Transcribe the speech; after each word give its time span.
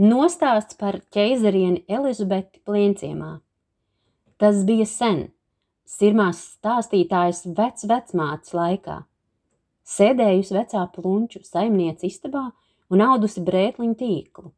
Nostāsts 0.00 0.72
par 0.80 1.02
ķeizarieni 1.12 1.82
Elizabeti 1.84 2.62
plienciemā. 2.64 3.42
Tas 4.40 4.62
bija 4.64 4.86
sen, 4.88 5.26
sirmās 5.84 6.40
stāstītājas 6.54 7.42
vec 7.52 7.84
vecmātes 7.84 8.54
laikā. 8.56 9.02
Sēdējusi 9.84 10.56
vecā 10.56 10.86
plunču 10.94 11.44
saimniece 11.44 12.08
istabā 12.08 12.46
un 12.88 13.04
audusi 13.04 13.44
brētliņu 13.44 13.98
tīklu. 14.00 14.54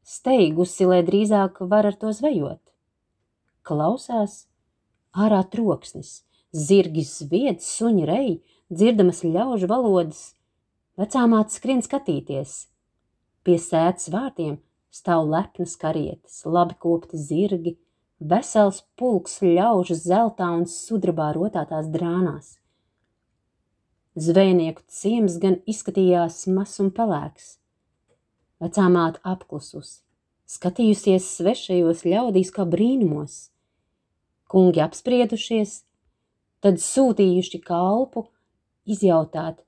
Steigusi, 0.00 0.88
lai 0.88 1.04
drīzāk 1.04 1.60
var 1.68 1.84
ar 1.84 2.00
to 2.00 2.16
zvejot. 2.16 2.62
Klausās 3.68 4.46
ārā 5.12 5.44
troksnis, 5.44 6.22
zirgi 6.56 7.04
zvied, 7.04 7.60
suņi 7.60 8.08
rei, 8.08 8.38
dzirdamas 8.72 9.26
ļaužu 9.28 9.68
valodas. 9.68 10.30
Vecā 10.96 11.28
māte 11.28 11.52
skrien 11.52 11.84
skatīties. 11.84 12.62
Pie 13.44 13.58
sētas 13.60 14.08
vārtiem 14.08 14.56
stāv 14.94 15.26
lepnas 15.28 15.74
karietes, 15.76 16.38
labi 16.48 16.76
kopti 16.80 17.18
zirgi, 17.20 17.74
vesels 18.20 18.80
pulks 18.96 19.40
ļaužu 19.44 19.96
zeltā 19.98 20.48
un 20.56 20.64
sudrabā 20.70 21.32
rotātās 21.36 21.90
drānās. 21.92 22.54
Zvejnieku 24.14 24.84
ciems 24.88 25.36
gan 25.42 25.58
izskatījās 25.68 26.44
mas 26.56 26.78
un 26.80 26.92
pelēks. 26.94 27.56
Vecā 28.62 28.84
māte 28.88 29.20
apklususi, 29.26 29.98
skatījusies 30.48 31.26
svešajos 31.36 32.04
ļaudīs 32.06 32.52
kā 32.54 32.64
brīnumos. 32.64 33.50
Kungi 34.48 34.80
apspriedušies, 34.84 35.82
tad 36.64 36.78
sūtījuši 36.80 37.60
kalpu 37.66 38.28
izjautāt, 38.86 39.58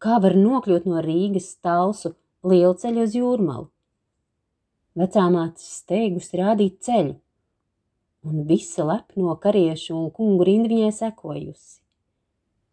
kā 0.00 0.16
var 0.24 0.34
nokļūt 0.34 0.88
no 0.88 1.04
Rīgas 1.04 1.52
talsu 1.60 2.16
lielceļu 2.46 3.04
uz 3.04 3.16
jūrmalu. 3.16 3.68
Vecāmātes 4.98 5.66
steigus 5.80 6.32
rādīt 6.36 6.80
ceļu, 6.84 7.14
un 8.26 8.44
visa 8.48 8.84
lepno 8.84 9.34
kariešu 9.42 9.94
un 9.96 10.08
kungu 10.14 10.46
rinda 10.48 10.70
viņai 10.72 10.92
sekojusi. 10.96 11.80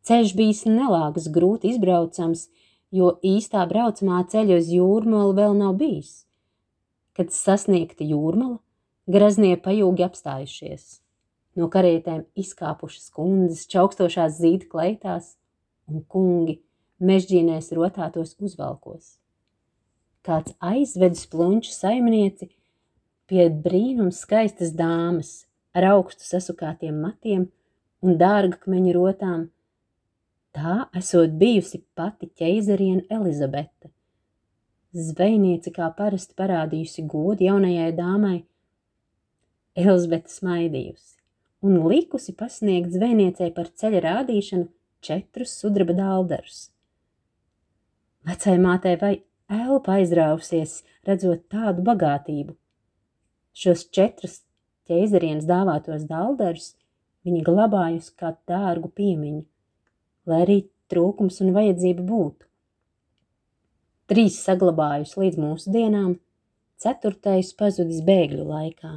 Ceļš 0.08 0.34
bijis 0.40 0.64
nelāgas 0.70 1.28
grūti 1.34 1.74
izbraucams, 1.74 2.48
jo 2.96 3.18
īstā 3.24 3.66
braucamā 3.68 4.22
ceļa 4.32 4.62
uz 4.62 4.72
jūrmalu 4.72 5.36
vēl 5.36 5.58
nav 5.60 5.76
bijis. 5.82 6.24
Kad 7.18 7.34
sasniegta 7.36 8.08
jūrmala, 8.08 8.62
graznie 9.08 9.58
pajūgi 9.60 10.06
apstājušies. 10.08 10.88
No 11.58 11.68
karietēm 11.74 12.24
izkāpušas 12.38 13.10
kundzes, 13.12 13.66
čaukstošās 13.72 14.38
zīda 14.40 14.70
kleitās, 14.72 15.36
un 15.90 16.04
kungi 16.08 16.60
mežģīnēs 17.04 17.74
rotātos 17.76 18.36
uzvalkos. 18.40 19.18
Kāds 20.28 20.56
aizvedis 20.60 21.28
plunču 21.32 21.72
saimnieci 21.72 22.50
pie 23.32 23.48
brīnums 23.64 24.20
skaistas 24.26 24.74
dāmas 24.76 25.46
ar 25.78 25.88
augstu 25.94 26.28
sasukātiem 26.28 26.98
matiem 27.04 27.46
un 28.04 28.18
dārgakmeņu 28.20 28.96
rotām. 28.98 29.46
Tā 30.58 30.88
esot 30.98 31.38
bijusi 31.40 31.84
pati 31.96 32.28
ķeizariena 32.28 33.06
Elizabete. 33.20 33.94
Zvejniece 34.92 35.72
kā 35.76 35.88
parasti 35.96 36.36
parādījusi 36.40 37.06
godu 37.08 37.48
jaunajai 37.48 37.92
dāmai, 37.96 38.40
Elizabete 39.78 40.34
smaidījusi 40.34 41.18
un 41.62 41.88
likusi 41.88 42.34
pasniegt 42.38 42.94
zvejniecei 42.94 43.52
par 43.54 43.70
ceļa 43.80 44.02
rādīšanu 44.06 44.68
četrus 45.02 45.56
sudraba 45.62 45.96
daldarus. 45.98 46.68
Vecai 48.28 48.58
mātei 48.62 48.98
vai 49.02 49.14
elpa 49.52 49.98
aizrāvusies, 50.02 50.82
redzot 51.08 51.46
tādu 51.52 51.84
bagātību. 51.88 52.56
Šos 53.58 53.88
četrus 53.96 54.42
ķeizarienes 54.88 55.48
dāvātos 55.48 56.06
daldarus 56.10 56.74
viņa 57.28 57.44
glabājusi 57.48 58.14
kā 58.20 58.34
dārgu 58.50 58.92
piemiņu, 59.00 59.44
lai 60.30 60.42
arī 60.46 60.60
trūkums 60.92 61.42
un 61.44 61.56
vajadzība 61.56 62.06
būtu. 62.08 62.46
Trīs 64.08 64.38
saglabājusi 64.44 65.20
līdz 65.20 65.42
mūsdienām, 65.44 66.14
ceturtais 66.80 67.52
pazudis 67.60 68.00
bēgļu 68.08 68.46
laikā. 68.48 68.94